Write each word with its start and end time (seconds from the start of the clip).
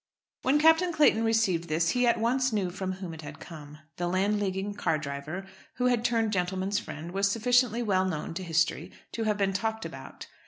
When 0.41 0.57
Captain 0.57 0.91
Clayton 0.91 1.23
received 1.23 1.69
this 1.69 1.89
he 1.89 2.07
at 2.07 2.19
once 2.19 2.51
knew 2.51 2.71
from 2.71 2.93
whom 2.93 3.13
it 3.13 3.21
had 3.21 3.39
come. 3.39 3.77
The 3.97 4.07
Landleaguing 4.09 4.73
car 4.75 4.97
driver, 4.97 5.45
who 5.75 5.85
had 5.85 6.03
turned 6.03 6.33
gentlemen's 6.33 6.79
friend, 6.79 7.11
was 7.11 7.29
sufficiently 7.29 7.83
well 7.83 8.05
known 8.05 8.33
to 8.33 8.43
history 8.43 8.91
to 9.11 9.25
have 9.25 9.37
been 9.37 9.53
talked 9.53 9.85
about. 9.85 10.25